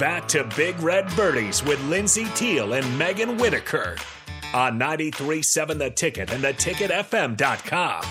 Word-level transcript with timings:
back 0.00 0.26
to 0.26 0.44
Big 0.56 0.80
Red 0.80 1.14
Birdies 1.14 1.62
with 1.62 1.78
Lindsay 1.84 2.24
Teal 2.34 2.72
and 2.72 2.98
Megan 2.98 3.36
Whitaker 3.36 3.96
on 4.54 4.80
93.7 4.80 5.78
The 5.78 5.90
Ticket 5.90 6.32
and 6.32 6.42
theticketfm.com. 6.42 8.04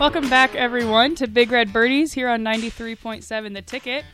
Welcome 0.00 0.28
back, 0.28 0.56
everyone, 0.56 1.14
to 1.14 1.28
Big 1.28 1.52
Red 1.52 1.72
Birdies 1.72 2.12
here 2.12 2.28
on 2.28 2.42
93.7 2.42 3.54
The 3.54 3.62
Ticket. 3.62 4.04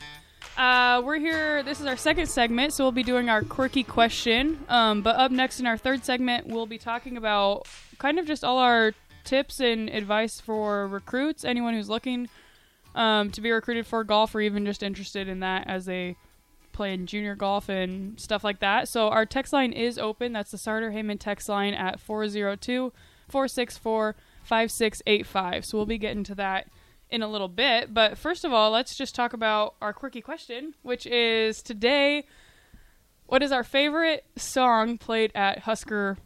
Uh, 0.55 1.01
we're 1.03 1.17
here. 1.17 1.63
This 1.63 1.81
is 1.81 1.87
our 1.87 1.97
second 1.97 2.27
segment, 2.27 2.73
so 2.73 2.83
we'll 2.83 2.91
be 2.91 3.01
doing 3.01 3.27
our 3.27 3.41
quirky 3.41 3.83
question. 3.83 4.63
Um, 4.69 5.01
but 5.01 5.15
up 5.15 5.31
next 5.31 5.59
in 5.59 5.65
our 5.65 5.77
third 5.77 6.05
segment, 6.05 6.45
we'll 6.45 6.67
be 6.67 6.77
talking 6.77 7.17
about 7.17 7.67
kind 7.97 8.19
of 8.19 8.27
just 8.27 8.43
all 8.43 8.59
our 8.59 8.93
tips 9.23 9.59
and 9.59 9.89
advice 9.89 10.39
for 10.39 10.87
recruits, 10.87 11.43
anyone 11.43 11.73
who's 11.73 11.89
looking 11.89 12.29
um, 12.95 13.29
to 13.31 13.41
be 13.41 13.51
recruited 13.51 13.85
for 13.85 14.03
golf 14.03 14.33
or 14.33 14.41
even 14.41 14.65
just 14.65 14.81
interested 14.81 15.27
in 15.27 15.41
that 15.41 15.67
as 15.67 15.85
they 15.85 16.15
play 16.71 16.93
in 16.93 17.05
junior 17.05 17.35
golf 17.35 17.69
and 17.69 18.19
stuff 18.19 18.43
like 18.43 18.59
that. 18.59 18.87
So 18.87 19.09
our 19.09 19.25
text 19.25 19.53
line 19.53 19.71
is 19.71 19.97
open. 19.97 20.33
That's 20.33 20.51
the 20.51 20.57
Sartor 20.57 20.91
Hamann 20.91 21.17
text 21.17 21.47
line 21.47 21.73
at 21.73 21.99
402 21.99 22.91
464 23.29 24.15
5685. 24.43 25.65
So 25.65 25.77
we'll 25.77 25.85
be 25.85 25.97
getting 25.97 26.23
to 26.25 26.35
that 26.35 26.67
in 27.09 27.21
a 27.21 27.27
little 27.27 27.47
bit. 27.47 27.93
But 27.93 28.17
first 28.17 28.43
of 28.43 28.53
all, 28.53 28.71
let's 28.71 28.97
just 28.97 29.15
talk 29.15 29.33
about 29.33 29.75
our 29.81 29.93
quirky 29.93 30.21
question, 30.21 30.73
which 30.81 31.05
is 31.05 31.61
today 31.61 32.25
what 33.27 33.41
is 33.41 33.51
our 33.51 33.63
favorite 33.63 34.23
song 34.35 34.97
played 34.97 35.31
at 35.33 35.59
Husker 35.59 36.17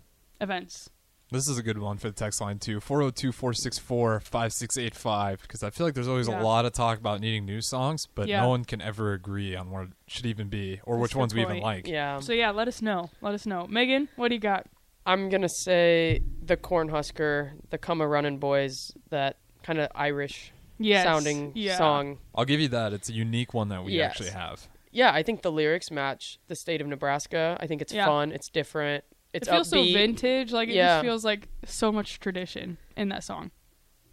events? 0.42 0.90
This 1.32 1.48
is 1.48 1.58
a 1.60 1.64
good 1.64 1.78
one 1.78 1.98
for 1.98 2.08
the 2.08 2.14
text 2.16 2.42
line 2.42 2.58
too. 2.60 2.80
402-464-5685 2.80 5.42
because 5.42 5.62
I 5.64 5.70
feel 5.70 5.86
like 5.86 5.94
there's 5.94 6.08
always 6.08 6.28
Yeah. 6.28 6.42
a 6.42 6.44
lot 6.44 6.66
of 6.66 6.74
talk 6.74 6.98
about 6.98 7.22
needing 7.22 7.46
new 7.46 7.62
songs, 7.62 8.08
but 8.08 8.28
Yeah. 8.28 8.42
no 8.42 8.50
one 8.50 8.66
can 8.66 8.82
ever 8.82 9.14
agree 9.14 9.56
on 9.56 9.70
what 9.70 9.84
it 9.84 9.90
should 10.08 10.26
even 10.26 10.50
be 10.50 10.82
or 10.86 10.96
That's 10.96 11.02
which 11.04 11.12
a 11.12 11.14
good 11.16 11.20
ones 11.20 11.36
we 11.36 11.42
even 11.42 11.60
like. 11.60 11.88
Yeah. 11.88 12.20
So 12.20 12.34
yeah, 12.34 12.50
let 12.52 12.68
us 12.68 12.82
know. 12.82 13.12
Let 13.22 13.34
us 13.36 13.46
know. 13.46 13.68
Megan, 13.68 14.10
what 14.16 14.30
do 14.30 14.36
you 14.36 14.42
got? 14.42 14.66
I'm 15.06 15.30
going 15.30 15.42
to 15.44 15.50
say 15.50 16.22
the 16.44 16.58
Cornhusker, 16.58 17.52
the 17.70 17.78
Come 17.78 18.02
a 18.02 18.08
Runnin' 18.08 18.38
Boys, 18.40 18.92
that 19.10 19.38
kind 19.64 19.80
of 19.80 19.90
Irish 19.96 20.52
Yes. 20.78 21.04
sounding 21.04 21.52
yeah. 21.56 21.78
song. 21.78 22.18
I'll 22.36 22.46
give 22.46 22.60
you 22.60 22.68
that. 22.70 22.94
It's 22.94 23.10
a 23.10 23.14
unique 23.14 23.54
one 23.54 23.70
that 23.70 23.84
we 23.84 23.94
Yes. 23.94 24.12
actually 24.12 24.30
have. 24.32 24.68
Yeah, 24.92 25.12
I 25.14 25.22
think 25.24 25.42
the 25.44 25.52
lyrics 25.52 25.92
match 25.92 26.40
the 26.48 26.56
state 26.56 26.82
of 26.82 26.88
Nebraska. 26.88 27.58
I 27.60 27.68
think 27.68 27.82
it's 27.82 27.94
Yeah. 27.94 28.06
fun, 28.08 28.32
it's 28.32 28.50
different, 28.50 29.04
it's 29.34 29.48
it 29.48 29.52
feels 29.52 29.72
upbeat. 29.72 29.88
so 29.92 29.94
vintage. 29.94 30.52
Like 30.52 30.70
it 30.70 30.76
Yeah. 30.76 30.98
just 30.98 31.06
feels 31.06 31.26
like 31.26 31.48
so 31.66 31.92
much 31.92 32.20
tradition 32.20 32.78
in 32.98 33.10
that 33.10 33.24
song. 33.24 33.52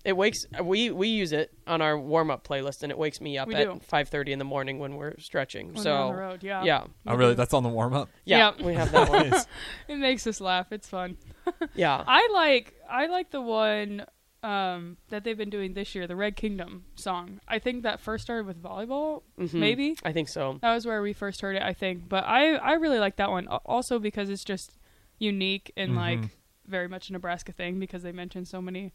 It 0.04 0.16
wakes 0.16 0.46
we 0.62 0.90
we 0.90 1.08
use 1.08 1.32
it 1.32 1.52
on 1.66 1.82
our 1.82 1.98
warm-up 1.98 2.46
playlist 2.46 2.84
and 2.84 2.92
it 2.92 2.98
wakes 2.98 3.20
me 3.20 3.36
up 3.38 3.48
We 3.48 3.56
at 3.56 3.64
do. 3.64 3.80
5:30 3.92 4.28
in 4.28 4.38
the 4.38 4.44
morning 4.44 4.78
when 4.78 4.94
we're 4.94 5.18
stretching. 5.18 5.72
When 5.74 5.82
so 5.82 5.90
we're 5.90 5.98
on 6.00 6.12
the 6.14 6.20
road, 6.22 6.42
yeah. 6.44 6.62
yeah. 6.62 6.84
Oh, 7.08 7.16
really? 7.16 7.34
That's 7.34 7.52
on 7.52 7.64
the 7.64 7.68
warm 7.68 7.92
up? 7.92 8.08
Yeah, 8.24 8.52
Yep. 8.56 8.60
we 8.60 8.74
have 8.74 8.92
that 8.92 9.08
one. 9.08 9.32
It 9.88 9.96
makes 9.96 10.24
us 10.28 10.40
laugh. 10.40 10.70
It's 10.70 10.88
fun. 10.88 11.16
yeah. 11.74 12.04
I 12.06 12.28
like 12.32 12.74
I 12.88 13.06
like 13.06 13.30
the 13.30 13.40
one 13.42 14.06
um, 14.44 14.96
that 15.08 15.24
they've 15.24 15.36
been 15.36 15.50
doing 15.50 15.74
this 15.74 15.92
year, 15.96 16.06
the 16.06 16.14
Red 16.14 16.36
Kingdom 16.36 16.84
song. 16.94 17.40
I 17.48 17.58
think 17.58 17.82
that 17.82 17.98
first 17.98 18.22
started 18.22 18.46
with 18.46 18.62
volleyball, 18.62 19.22
Mhm. 19.36 19.54
maybe. 19.54 19.96
I 20.04 20.12
think 20.12 20.28
so. 20.28 20.58
That 20.62 20.72
was 20.72 20.86
where 20.86 21.02
we 21.02 21.14
first 21.14 21.40
heard 21.40 21.56
it, 21.56 21.62
I 21.62 21.72
think. 21.72 22.08
But 22.08 22.22
I 22.26 22.54
I 22.54 22.74
really 22.74 23.00
like 23.00 23.16
that 23.16 23.30
one 23.30 23.48
also 23.48 23.98
because 23.98 24.30
it's 24.30 24.44
just 24.44 24.75
unique 25.18 25.72
and 25.76 25.94
like 25.96 26.18
Mhm. 26.20 26.30
very 26.66 26.88
much 26.88 27.08
a 27.10 27.12
Nebraska 27.12 27.52
thing 27.52 27.78
because 27.78 28.02
they 28.02 28.12
mentioned 28.12 28.48
so 28.48 28.60
many 28.60 28.92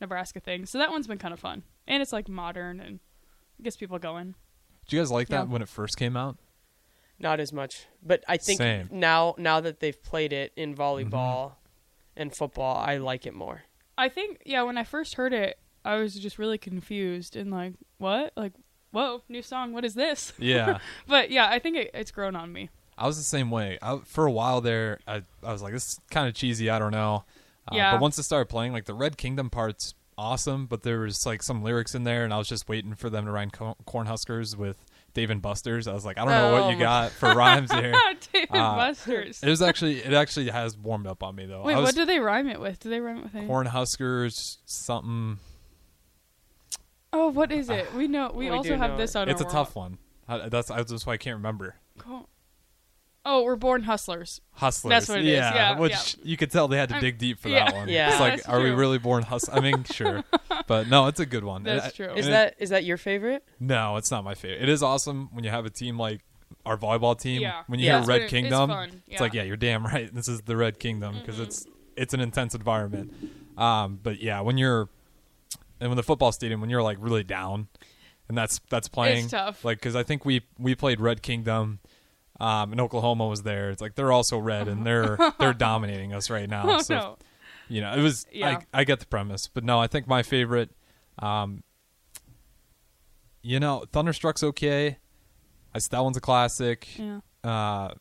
Nebraska 0.00 0.40
things. 0.40 0.70
So 0.70 0.78
that 0.78 0.90
one's 0.90 1.06
been 1.06 1.18
kind 1.18 1.34
of 1.34 1.40
fun. 1.40 1.62
And 1.86 2.02
it's 2.02 2.12
like 2.12 2.28
modern 2.28 2.80
and 2.80 3.00
gets 3.62 3.76
people 3.76 3.98
going. 3.98 4.34
Do 4.86 4.96
you 4.96 5.02
guys 5.02 5.10
like 5.10 5.28
that 5.28 5.46
Yeah. 5.46 5.52
when 5.52 5.62
it 5.62 5.68
first 5.68 5.96
came 5.96 6.16
out? 6.16 6.38
Not 7.18 7.40
as 7.40 7.52
much, 7.52 7.86
but 8.02 8.22
I 8.28 8.36
think 8.36 8.58
Same. 8.58 8.88
now 8.92 9.34
now 9.38 9.60
that 9.60 9.80
they've 9.80 10.00
played 10.02 10.32
it 10.32 10.52
in 10.54 10.74
volleyball 10.74 11.10
Mm-hmm. 11.50 11.54
and 12.22 12.36
football, 12.36 12.76
I 12.76 12.96
like 12.98 13.26
it 13.26 13.34
more. 13.34 13.64
I 13.96 14.08
think 14.08 14.40
yeah, 14.46 14.62
when 14.62 14.78
I 14.78 14.84
first 14.84 15.14
heard 15.14 15.32
it, 15.32 15.58
I 15.84 15.96
was 15.96 16.14
just 16.14 16.38
really 16.38 16.58
confused 16.58 17.34
and 17.34 17.50
like, 17.50 17.74
what? 17.98 18.32
Like, 18.36 18.52
whoa, 18.92 19.22
new 19.28 19.42
song, 19.42 19.72
what 19.72 19.84
is 19.84 19.94
this? 19.94 20.32
Yeah. 20.38 20.78
But 21.08 21.30
yeah, 21.32 21.48
I 21.50 21.58
think 21.58 21.76
it, 21.76 21.90
it's 21.92 22.12
grown 22.12 22.36
on 22.36 22.52
me. 22.52 22.70
I 22.98 23.06
was 23.06 23.16
the 23.16 23.22
same 23.22 23.50
way. 23.50 23.78
I, 23.80 23.98
for 24.04 24.26
a 24.26 24.32
while 24.32 24.60
there, 24.60 24.98
I, 25.06 25.22
I 25.42 25.52
was 25.52 25.62
like, 25.62 25.72
this 25.72 25.86
is 25.88 26.00
kind 26.10 26.28
of 26.28 26.34
cheesy. 26.34 26.68
I 26.70 26.78
don't 26.78 26.92
know. 26.92 27.24
Uh, 27.70 27.76
Yeah. 27.76 27.92
But 27.92 28.00
once 28.00 28.18
it 28.18 28.24
started 28.24 28.48
playing, 28.48 28.72
like 28.72 28.84
the 28.86 28.94
Red 28.94 29.16
Kingdom 29.16 29.50
part's 29.50 29.94
awesome, 30.16 30.66
but 30.66 30.82
there 30.82 31.00
was 31.00 31.24
like 31.24 31.42
some 31.42 31.62
lyrics 31.62 31.94
in 31.94 32.04
there, 32.04 32.24
and 32.24 32.34
I 32.34 32.38
was 32.38 32.48
just 32.48 32.68
waiting 32.68 32.94
for 32.94 33.08
them 33.08 33.24
to 33.26 33.30
rhyme 33.30 33.50
co- 33.50 33.76
Cornhuskers 33.86 34.56
with 34.56 34.84
Dave 35.14 35.30
and 35.30 35.40
Buster's. 35.40 35.86
I 35.86 35.92
was 35.94 36.04
like, 36.04 36.18
I 36.18 36.22
don't 36.24 36.30
know 36.32 36.56
Oh 36.56 36.62
what 36.66 36.72
you 36.72 36.78
got 36.78 37.12
for 37.12 37.32
rhymes 37.34 37.72
here. 37.72 37.94
David 38.32 38.48
Uh, 38.50 38.74
Buster's. 38.76 39.42
It 39.42 39.48
was 39.48 39.62
actually, 39.62 39.98
it 40.00 40.12
actually 40.12 40.50
has 40.50 40.76
warmed 40.76 41.06
up 41.06 41.22
on 41.22 41.36
me 41.36 41.46
though. 41.46 41.62
Wait, 41.62 41.76
was 41.76 41.84
what 41.84 41.94
do 41.94 42.04
they 42.04 42.18
rhyme 42.18 42.48
it 42.48 42.58
with? 42.60 42.80
Do 42.80 42.90
they 42.90 43.00
rhyme 43.00 43.18
it 43.18 43.22
with 43.24 43.34
anything? 43.36 43.48
Cornhuskers 43.54 44.58
something. 44.64 45.38
Oh, 47.12 47.28
what 47.28 47.50
is 47.52 47.70
it? 47.70 47.92
We 47.94 48.06
know. 48.06 48.30
We, 48.34 48.46
We 48.46 48.50
also 48.56 48.76
have 48.76 48.90
know 48.92 48.96
this 48.98 49.14
it. 49.14 49.18
on 49.18 49.28
It's 49.28 49.40
a 49.40 49.44
our 49.44 49.50
tough 49.50 49.74
one. 49.76 49.98
I, 50.28 50.48
that's 50.48 50.68
that's 50.68 51.06
why 51.06 51.14
I 51.14 51.16
can't 51.16 51.36
remember. 51.36 51.76
warm- 52.06 52.26
Oh, 53.30 53.42
we're 53.42 53.56
born 53.56 53.82
hustlers. 53.82 54.40
Hustlers. 54.52 54.88
That's 54.90 55.08
what 55.10 55.18
it 55.18 55.26
is. 55.26 55.32
yeah, 55.36 55.54
Yeah, 55.54 55.78
which 55.78 55.92
yeah. 55.92 56.22
you 56.24 56.36
could 56.38 56.50
tell 56.50 56.66
they 56.66 56.78
had 56.78 56.88
to 56.88 56.98
dig 56.98 57.18
deep 57.18 57.38
for 57.38 57.50
yeah. 57.50 57.66
that 57.66 57.74
one. 57.74 57.88
Yeah. 57.90 58.10
It's 58.10 58.20
like, 58.20 58.36
That's 58.36 58.48
are 58.48 58.58
we 58.60 58.70
really 58.70 58.96
born 58.98 59.22
hustlers? 59.22 59.58
I 59.58 59.60
mean, 59.60 59.84
sure, 59.84 60.24
but 60.66 60.88
no, 60.88 61.08
it's 61.08 61.20
a 61.20 61.26
good 61.26 61.44
one. 61.44 61.62
That's 61.62 61.84
And 61.86 61.94
true. 61.94 62.12
Is 62.14 62.26
it- 62.26 62.30
that 62.30 62.54
is 62.58 62.70
that 62.70 62.84
your 62.84 62.96
favorite? 62.96 63.44
No, 63.60 63.96
it's 63.98 64.10
not 64.10 64.24
my 64.24 64.34
favorite. 64.34 64.62
It 64.62 64.70
is 64.70 64.82
awesome 64.82 65.28
when 65.34 65.44
you 65.44 65.50
have 65.50 65.66
a 65.66 65.70
team 65.70 65.98
like 65.98 66.20
our 66.64 66.78
volleyball 66.78 67.20
team. 67.20 67.42
Yeah. 67.42 67.62
When 67.66 67.78
you 67.80 67.86
Yeah. 67.86 67.92
hear 67.92 67.98
That's 68.00 68.08
Red 68.08 68.14
what 68.14 68.20
it- 68.20 68.24
it's 68.24 68.30
Kingdom, 68.32 68.70
fun. 68.70 69.02
it's 69.08 69.20
like, 69.20 69.34
Yeah. 69.34 69.42
yeah, 69.42 69.46
you're 69.48 69.56
damn 69.58 69.84
right. 69.84 70.10
This 70.14 70.28
is 70.28 70.40
the 70.42 70.56
Red 70.56 70.78
Kingdom 70.78 71.16
because 71.20 71.38
it's 71.38 71.66
it's 71.96 72.14
an 72.14 72.20
intense 72.20 72.54
environment. 72.54 73.12
Um, 73.58 73.98
but 74.02 74.22
yeah, 74.22 74.40
when 74.40 74.56
you're 74.56 74.88
and 75.80 75.90
when 75.90 75.96
the 75.96 76.02
football 76.02 76.32
stadium, 76.32 76.60
when 76.62 76.70
you're 76.70 76.82
like 76.82 76.96
really 76.98 77.24
down, 77.24 77.68
and 78.28 78.38
that's 78.38 78.60
that's 78.70 78.88
playing 78.88 79.28
tough. 79.28 79.64
Like 79.66 79.78
because 79.78 79.94
I 79.94 80.02
think 80.02 80.24
we 80.24 80.40
we 80.58 80.74
played 80.74 80.98
Red 81.00 81.20
Kingdom. 81.22 81.80
Um, 82.40 82.72
and 82.72 82.80
Oklahoma 82.80 83.26
was 83.26 83.42
there. 83.42 83.70
It's 83.70 83.80
like 83.82 83.94
they're 83.96 84.12
also 84.12 84.38
red, 84.38 84.68
and 84.68 84.86
they're 84.86 85.18
they're 85.40 85.52
dominating 85.52 86.12
us 86.12 86.30
right 86.30 86.48
now. 86.48 86.64
Oh 86.66 86.82
so 86.82 86.94
no. 86.94 87.16
you 87.68 87.80
know, 87.80 87.92
it 87.94 88.00
was. 88.00 88.26
Yeah. 88.32 88.60
I 88.72 88.80
I 88.80 88.84
get 88.84 89.00
the 89.00 89.06
premise, 89.06 89.48
but 89.48 89.64
no, 89.64 89.80
I 89.80 89.86
think 89.86 90.06
my 90.06 90.22
favorite. 90.22 90.70
Um, 91.18 91.62
you 93.42 93.58
know, 93.60 93.84
Thunderstruck's 93.92 94.42
okay. 94.42 94.98
I 95.74 95.80
that 95.90 96.00
one's 96.00 96.16
a 96.16 96.20
classic. 96.20 96.88
Yeah. 96.98 97.20
Uh, 97.44 97.94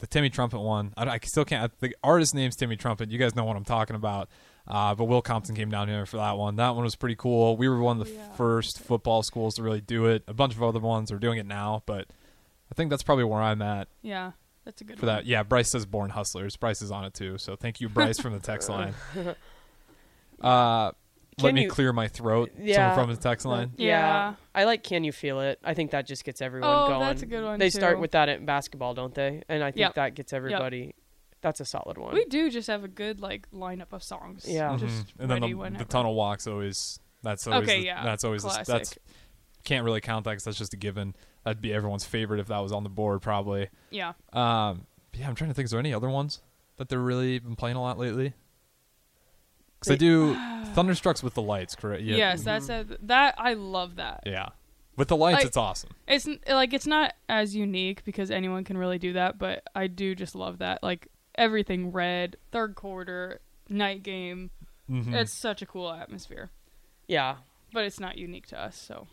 the 0.00 0.06
Timmy 0.06 0.28
Trumpet 0.28 0.60
one, 0.60 0.92
I, 0.96 1.04
I 1.08 1.18
still 1.24 1.44
can't. 1.44 1.72
The 1.80 1.94
artist 2.02 2.34
name's 2.34 2.56
Timmy 2.56 2.76
Trumpet. 2.76 3.10
You 3.10 3.18
guys 3.18 3.34
know 3.34 3.44
what 3.44 3.56
I'm 3.56 3.64
talking 3.64 3.96
about. 3.96 4.28
Uh, 4.66 4.94
but 4.94 5.04
Will 5.04 5.20
Compton 5.22 5.54
came 5.54 5.70
down 5.70 5.88
here 5.88 6.06
for 6.06 6.16
that 6.16 6.38
one. 6.38 6.56
That 6.56 6.74
one 6.74 6.84
was 6.84 6.96
pretty 6.96 7.16
cool. 7.16 7.56
We 7.56 7.68
were 7.68 7.80
one 7.80 8.00
of 8.00 8.06
the 8.06 8.12
Yeah. 8.14 8.32
first 8.32 8.78
football 8.80 9.22
schools 9.22 9.56
to 9.56 9.62
really 9.62 9.80
do 9.82 10.06
it. 10.06 10.24
A 10.26 10.32
bunch 10.32 10.54
of 10.54 10.62
other 10.62 10.80
ones 10.80 11.12
are 11.12 11.18
doing 11.18 11.38
it 11.38 11.46
now, 11.46 11.82
but 11.86 12.06
I 12.70 12.74
think 12.74 12.90
that's 12.90 13.02
probably 13.02 13.24
where 13.24 13.40
I'm 13.42 13.62
at 13.62 13.88
Yeah. 14.02 14.32
That's 14.64 14.80
a 14.80 14.84
good 14.84 14.94
one. 14.96 15.00
for 15.00 15.06
one. 15.06 15.14
that. 15.16 15.26
Yeah, 15.26 15.42
Bryce 15.42 15.68
says 15.68 15.84
Born 15.84 16.10
Hustlers. 16.10 16.56
Bryce 16.56 16.80
is 16.82 16.90
on 16.90 17.04
it 17.04 17.12
too. 17.14 17.36
So 17.38 17.54
thank 17.56 17.80
you, 17.82 17.88
Bryce, 17.90 18.18
from 18.18 18.32
the 18.32 18.38
text 18.40 18.68
line. 18.70 18.94
Uh, 20.40 20.92
let 21.40 21.48
Can 21.48 21.54
me 21.54 21.62
you- 21.62 21.70
clear 21.70 21.92
my 21.92 22.06
throat. 22.08 22.52
Yeah. 22.58 22.90
Someone 22.94 23.06
from 23.06 23.14
the 23.16 23.20
text 23.20 23.46
line. 23.46 23.72
Yeah. 23.76 24.34
I 24.54 24.64
like 24.64 24.82
Can 24.84 25.02
You 25.04 25.12
Feel 25.12 25.40
It? 25.40 25.58
I 25.64 25.74
think 25.74 25.90
that 25.90 26.06
just 26.06 26.24
gets 26.24 26.40
everyone 26.40 26.70
Oh, 26.70 26.86
going. 26.88 27.00
that's 27.00 27.22
a 27.22 27.26
good 27.26 27.44
one, 27.44 27.58
They 27.58 27.70
start 27.70 27.96
too. 27.96 28.00
with 28.00 28.12
that 28.12 28.28
in 28.28 28.44
basketball, 28.44 28.94
don't 28.94 29.14
they? 29.14 29.42
And 29.48 29.62
I 29.64 29.70
think 29.70 29.80
Yep. 29.80 29.94
that 29.94 30.14
gets 30.14 30.32
everybody. 30.32 30.94
That's 31.40 31.60
a 31.60 31.64
solid 31.64 31.98
one. 31.98 32.14
We 32.14 32.24
do 32.26 32.50
just 32.50 32.68
have 32.68 32.84
a 32.84 32.88
good 32.88 33.20
like 33.20 33.50
lineup 33.50 33.92
of 33.92 34.02
songs. 34.02 34.44
Yeah. 34.48 34.76
Just 34.76 35.06
Mhm. 35.06 35.20
and 35.20 35.30
then 35.30 35.40
ready 35.42 35.52
the, 35.52 35.58
whenever. 35.58 35.84
the 35.84 35.90
tunnel 35.90 36.14
walks 36.14 36.46
always. 36.46 37.00
That's 37.22 37.46
always. 37.46 37.68
Okay, 37.68 37.80
the- 37.80 37.86
yeah. 37.86 38.04
That's 38.04 38.24
always. 38.24 38.42
The, 38.42 38.48
Classic. 38.50 38.66
that's 38.66 38.98
can't 39.64 39.84
really 39.84 40.00
count 40.00 40.24
that 40.24 40.32
because 40.32 40.44
that's 40.44 40.58
just 40.58 40.74
a 40.74 40.76
given. 40.76 41.14
That'd 41.44 41.60
be 41.60 41.72
everyone's 41.72 42.04
favorite 42.04 42.40
if 42.40 42.46
that 42.48 42.58
was 42.58 42.72
on 42.72 42.82
the 42.84 42.88
board, 42.90 43.22
probably. 43.22 43.68
Yeah. 43.90 44.12
Um, 44.32 44.86
but 45.10 45.20
yeah, 45.20 45.28
I'm 45.28 45.34
trying 45.34 45.50
to 45.50 45.54
think. 45.54 45.64
Is 45.64 45.70
there 45.72 45.80
any 45.80 45.92
other 45.94 46.08
ones 46.10 46.40
that 46.76 46.88
they're 46.88 46.98
really 46.98 47.38
been 47.38 47.56
playing 47.56 47.76
a 47.76 47.82
lot 47.82 47.98
lately? 47.98 48.32
Because 49.80 49.92
I 49.92 49.94
They- 49.94 49.98
do 49.98 50.34
Thunderstrucks 50.74 51.22
with 51.22 51.34
the 51.34 51.42
lights, 51.42 51.74
correct? 51.74 52.02
Yeah. 52.02 52.16
Yes, 52.16 52.42
that's 52.42 52.68
a 52.68 52.86
that 53.02 53.34
I 53.38 53.54
love 53.54 53.96
that. 53.96 54.22
Yeah. 54.26 54.48
With 54.96 55.08
the 55.08 55.16
lights, 55.16 55.38
Like- 55.38 55.46
it's 55.46 55.56
awesome. 55.56 55.90
It's 56.06 56.26
n- 56.26 56.40
like 56.48 56.72
it's 56.72 56.86
not 56.86 57.14
as 57.28 57.54
unique 57.54 58.04
because 58.04 58.30
anyone 58.30 58.64
can 58.64 58.78
really 58.78 58.98
do 58.98 59.12
that, 59.14 59.38
but 59.38 59.64
I 59.74 59.86
do 59.88 60.14
just 60.14 60.34
love 60.34 60.58
that. 60.58 60.82
Like 60.82 61.08
everything 61.36 61.90
red, 61.92 62.36
third 62.52 62.74
quarter, 62.76 63.40
night 63.68 64.02
game. 64.02 64.50
Mhm. 64.90 65.12
It's 65.14 65.32
such 65.32 65.62
a 65.62 65.66
cool 65.66 65.90
atmosphere. 65.92 66.50
yeah. 67.08 67.36
But 67.72 67.84
it's 67.86 67.98
not 67.98 68.16
unique 68.18 68.46
to 68.48 68.60
us, 68.60 68.76
so 68.76 69.08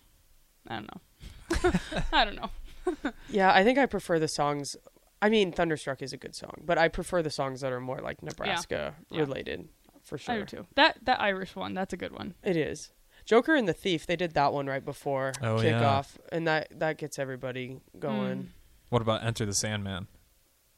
I 0.68 0.76
don't 0.76 0.90
know. 0.94 1.72
I 2.14 2.26
don't 2.26 2.36
know. 2.36 2.50
Yeah, 3.30 3.54
I 3.54 3.64
think 3.64 3.78
I 3.78 3.86
prefer 3.86 4.18
the 4.20 4.28
songs. 4.28 4.76
I 5.22 5.30
mean, 5.30 5.52
Thunderstruck 5.52 6.02
is 6.02 6.14
a 6.14 6.18
good 6.18 6.36
song, 6.36 6.64
but 6.66 6.78
I 6.80 6.88
prefer 6.88 7.22
the 7.22 7.30
songs 7.30 7.62
that 7.62 7.72
are 7.72 7.80
more 7.80 8.00
like 8.00 8.24
Nebraska 8.24 8.96
Yeah. 9.12 9.20
related, 9.22 9.70
for 10.04 10.18
sure. 10.18 10.34
I 10.36 10.38
do 10.40 10.48
sure. 10.48 10.60
too. 10.62 10.68
That 10.76 10.98
that 11.06 11.22
Irish 11.22 11.56
one, 11.56 11.74
that's 11.76 11.94
a 11.94 11.98
good 11.98 12.12
one. 12.12 12.34
It 12.44 12.58
is. 12.58 12.92
Joker 13.24 13.54
and 13.56 13.68
the 13.68 13.74
Thief, 13.74 14.08
they 14.08 14.16
did 14.16 14.34
that 14.34 14.52
one 14.52 14.66
right 14.66 14.84
before 14.84 15.32
Oh, 15.44 15.62
yeah. 15.62 15.80
kickoff, 15.80 16.18
and 16.32 16.48
that 16.48 16.68
that 16.80 16.98
gets 16.98 17.20
everybody 17.20 17.80
going. 18.00 18.38
Mm. 18.44 18.48
What 18.90 19.04
about 19.04 19.24
Enter 19.24 19.46
the 19.46 19.54
Sandman? 19.54 20.08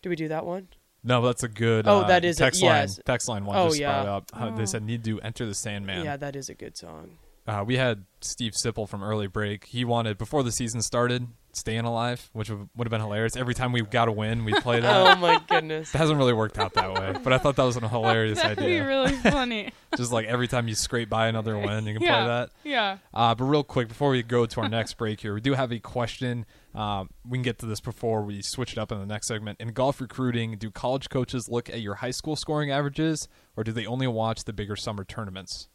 Do 0.01 0.09
we 0.09 0.17
do 0.17 0.27
that 0.27 0.45
one? 0.45 0.67
No, 1.05 1.21
that's 1.21 1.43
a 1.43 1.47
good. 1.47 1.87
Oh, 1.87 2.01
uh, 2.01 2.07
that 2.07 2.25
is 2.25 2.35
a- 2.37 2.43
text 2.43 2.61
line. 2.61 2.71
yes. 2.81 2.99
Text 3.05 3.27
line 3.29 3.45
one 3.45 3.57
Oh, 3.57 3.69
just 3.69 3.79
yeah. 3.79 4.01
up. 4.03 4.29
Oh. 4.33 4.55
They 4.55 4.65
said 4.65 4.83
need 4.83 5.05
to 5.05 5.21
enter 5.21 5.45
the 5.45 5.55
Sandman. 5.55 6.03
Yeah, 6.03 6.17
that 6.17 6.35
is 6.35 6.49
a 6.49 6.53
good 6.53 6.75
song. 6.77 7.17
Uh, 7.45 7.63
we 7.65 7.75
had 7.77 8.05
Steve 8.21 8.53
Sipple 8.53 8.87
from 8.87 9.03
Early 9.03 9.27
Break. 9.27 9.65
He 9.65 9.83
wanted 9.83 10.17
before 10.17 10.43
the 10.43 10.51
season 10.51 10.81
started, 10.81 11.27
"Staying 11.51 11.83
Alive," 11.83 12.29
which 12.31 12.49
would 12.49 12.69
would 12.73 12.87
have 12.87 12.89
been 12.91 13.01
hilarious. 13.01 13.35
Every 13.35 13.53
time 13.53 13.73
we 13.73 13.81
got 13.81 14.07
a 14.07 14.13
win, 14.13 14.45
we 14.45 14.53
play 14.61 14.79
that. 14.81 15.17
oh 15.17 15.19
my 15.19 15.41
goodness. 15.49 15.93
It 15.93 15.97
hasn't 15.97 16.17
really 16.17 16.31
worked 16.31 16.57
out 16.57 16.73
that 16.75 16.93
way, 16.93 17.13
but 17.21 17.33
I 17.33 17.37
thought 17.39 17.57
that 17.57 17.63
was 17.63 17.75
a 17.75 17.85
hilarious 17.85 18.39
idea. 18.39 18.55
That'd 18.55 18.65
be 18.65 18.79
really 18.79 19.11
funny. 19.31 19.71
Just 19.97 20.13
like 20.13 20.25
every 20.25 20.47
time 20.47 20.69
you 20.69 20.75
scrape 20.75 21.09
by 21.09 21.27
another 21.27 21.57
win, 21.59 21.85
you 21.85 21.95
can 21.95 22.01
Yeah. 22.03 22.17
play 22.19 22.27
that. 22.27 22.49
yeah. 22.63 22.97
Uh, 23.13 23.35
but 23.35 23.43
real 23.43 23.63
quick, 23.63 23.89
before 23.89 24.11
we 24.11 24.23
go 24.23 24.45
to 24.45 24.61
our 24.61 24.69
next 24.69 24.93
break 24.93 25.19
here, 25.19 25.33
we 25.33 25.41
do 25.41 25.53
have 25.53 25.73
a 25.73 25.79
question. 25.79 26.45
Um, 26.73 27.09
we 27.27 27.37
can 27.37 27.43
get 27.43 27.59
to 27.59 27.65
this 27.65 27.81
before 27.81 28.21
we 28.23 28.41
switch 28.41 28.71
it 28.71 28.77
up 28.77 28.89
in 28.89 28.99
the 28.99 29.05
next 29.05 29.27
segment. 29.27 29.59
In 29.59 29.73
golf 29.73 29.99
recruiting, 29.99 30.57
do 30.57 30.71
college 30.71 31.09
coaches 31.09 31.49
look 31.49 31.69
at 31.69 31.81
your 31.81 31.95
high 31.95 32.11
school 32.11 32.37
scoring 32.37 32.71
averages, 32.71 33.27
or 33.57 33.65
do 33.65 33.73
they 33.73 33.85
only 33.85 34.07
watch 34.07 34.45
the 34.45 34.53
bigger 34.53 34.77
summer 34.77 35.03
tournaments? 35.03 35.67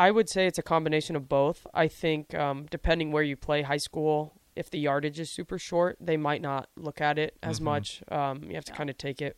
I 0.00 0.10
would 0.10 0.28
say 0.30 0.46
it's 0.46 0.58
a 0.58 0.62
combination 0.62 1.14
of 1.14 1.28
both. 1.28 1.66
I 1.74 1.86
think 1.86 2.34
um, 2.34 2.66
depending 2.70 3.12
where 3.12 3.22
you 3.22 3.36
play 3.36 3.60
high 3.62 3.76
school, 3.88 4.40
if 4.56 4.70
the 4.70 4.78
yardage 4.78 5.20
is 5.20 5.30
super 5.30 5.58
short, 5.58 5.98
they 6.00 6.16
might 6.16 6.40
not 6.40 6.70
look 6.74 7.00
at 7.02 7.18
it 7.18 7.36
as 7.42 7.60
Mhm. 7.60 7.64
much. 7.64 8.02
Um, 8.10 8.42
you 8.44 8.54
have 8.54 8.64
to 8.64 8.72
Yeah. 8.72 8.76
kind 8.76 8.90
of 8.90 8.96
take 8.96 9.20
it 9.20 9.36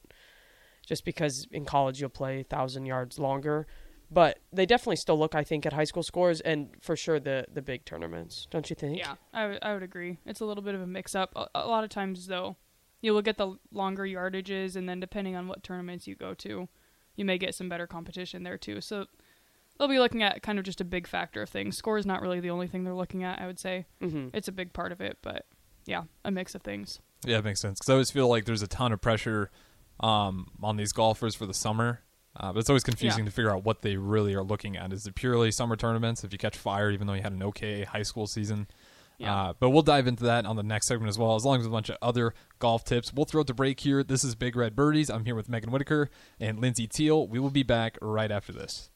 just 0.86 1.04
because 1.04 1.46
in 1.50 1.64
college 1.64 2.00
you'll 2.00 2.10
play 2.10 2.44
thousand 2.44 2.86
yards 2.86 3.18
longer. 3.18 3.66
But 4.10 4.38
they 4.52 4.66
definitely 4.66 4.96
still 4.96 5.18
look, 5.18 5.34
I 5.34 5.42
think, 5.42 5.64
at 5.66 5.72
high 5.72 5.84
school 5.84 6.02
scores 6.04 6.40
and 6.42 6.76
for 6.80 6.94
sure 6.96 7.18
the 7.18 7.46
the 7.52 7.62
big 7.62 7.84
tournaments. 7.84 8.46
Don't 8.50 8.68
you 8.70 8.76
think? 8.76 8.98
Yeah, 8.98 9.16
I 9.32 9.46
would- 9.48 9.62
I 9.62 9.74
would 9.74 9.82
agree. 9.82 10.18
It's 10.26 10.40
a 10.40 10.44
little 10.44 10.62
bit 10.62 10.74
of 10.76 10.80
a 10.80 10.86
mix 10.86 11.14
up. 11.16 11.32
A, 11.34 11.48
a 11.56 11.66
lot 11.66 11.82
of 11.82 11.90
times, 11.90 12.26
though, 12.28 12.56
you 13.00 13.12
will 13.14 13.22
get 13.22 13.36
the 13.36 13.56
longer 13.72 14.04
yardages, 14.04 14.76
and 14.76 14.88
then 14.88 15.00
depending 15.00 15.34
on 15.34 15.48
what 15.48 15.62
tournaments 15.64 16.06
you 16.06 16.14
go 16.14 16.34
to, 16.34 16.68
you 17.16 17.24
may 17.24 17.36
get 17.38 17.54
some 17.54 17.68
better 17.68 17.86
competition 17.86 18.42
there 18.44 18.58
too. 18.58 18.80
So 18.80 19.06
they'll 19.78 19.88
be 19.88 19.98
looking 19.98 20.22
at 20.22 20.42
kind 20.42 20.58
of 20.58 20.64
just 20.64 20.80
a 20.80 20.84
big 20.84 21.06
factor 21.06 21.42
of 21.42 21.48
things. 21.48 21.76
Score 21.76 21.98
is 21.98 22.06
not 22.06 22.22
really 22.22 22.40
the 22.40 22.50
only 22.50 22.66
thing 22.66 22.84
they're 22.84 22.94
looking 22.94 23.24
at. 23.24 23.40
I 23.40 23.46
would 23.46 23.58
say 23.58 23.86
hmm 24.00 24.28
it's 24.32 24.48
a 24.48 24.52
big 24.52 24.72
part 24.72 24.92
of 24.92 25.00
it, 25.00 25.18
but 25.22 25.46
yeah, 25.86 26.02
a 26.24 26.30
mix 26.30 26.54
of 26.54 26.62
things. 26.62 27.00
Yeah, 27.24 27.38
it 27.38 27.44
makes 27.44 27.60
sense. 27.60 27.78
Because 27.78 27.88
I 27.90 27.92
always 27.94 28.10
feel 28.10 28.28
like 28.28 28.44
there's 28.44 28.62
a 28.62 28.66
ton 28.68 28.92
of 28.92 29.00
pressure 29.00 29.50
um, 30.00 30.48
on 30.62 30.76
these 30.76 30.92
golfers 30.92 31.34
for 31.34 31.46
the 31.46 31.54
summer. 31.54 32.00
Uh, 32.34 32.50
but 32.52 32.60
it's 32.60 32.70
always 32.70 32.82
confusing 32.82 33.20
Yeah. 33.20 33.24
to 33.26 33.30
figure 33.30 33.50
out 33.54 33.62
what 33.62 33.82
they 33.82 33.96
really 33.98 34.34
are 34.34 34.42
looking 34.42 34.76
at. 34.76 34.90
Is 34.92 35.06
it 35.06 35.14
purely 35.14 35.50
summer 35.50 35.76
tournaments? 35.76 36.24
If 36.24 36.32
you 36.32 36.38
catch 36.38 36.56
fire, 36.56 36.90
even 36.90 37.06
though 37.06 37.12
you 37.12 37.20
had 37.22 37.32
an 37.32 37.42
okay 37.42 37.84
high 37.84 38.02
school 38.02 38.26
season. 38.26 38.68
Yeah. 39.18 39.34
Uh, 39.36 39.52
but 39.60 39.68
we'll 39.70 39.82
dive 39.82 40.06
into 40.06 40.24
that 40.24 40.46
on 40.46 40.56
the 40.56 40.62
next 40.62 40.86
segment 40.86 41.10
as 41.10 41.18
well, 41.18 41.34
as 41.36 41.44
long 41.44 41.60
as 41.60 41.66
a 41.66 41.70
bunch 41.70 41.90
of 41.90 41.98
other 42.00 42.32
golf 42.58 42.84
tips. 42.84 43.12
We'll 43.12 43.26
throw 43.26 43.42
it 43.42 43.46
to 43.48 43.54
break 43.54 43.80
here. 43.80 44.02
This 44.02 44.24
is 44.24 44.34
Big 44.34 44.56
Red 44.56 44.74
Birdies. 44.74 45.10
I'm 45.10 45.26
here 45.26 45.34
with 45.34 45.48
Megan 45.50 45.70
Whitaker 45.70 46.08
and 46.40 46.58
Lindsay 46.58 46.86
Teal. 46.86 47.28
We 47.28 47.38
will 47.38 47.50
be 47.50 47.62
back 47.62 47.98
right 48.00 48.30
after 48.32 48.52
this. 48.52 48.90